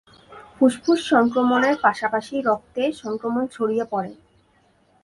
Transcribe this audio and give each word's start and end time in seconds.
ফুসফুস 0.55 0.99
সংক্রমণের 1.11 1.75
পাশাপাশি 1.83 2.35
রক্তে 2.41 2.83
সংক্রমণ 3.01 3.43
ছড়িয়ে 3.47 3.85
পড়ে। 3.91 4.11